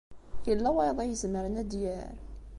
Yella 0.47 0.69
wayeḍ 0.75 0.99
ay 0.99 1.11
izemren 1.13 1.59
ad 1.61 1.67
d-yerr? 1.71 2.15